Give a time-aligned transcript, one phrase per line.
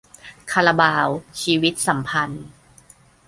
[0.51, 1.07] คาราบาว
[1.41, 2.45] 'ชีวิตสัมพันธ์'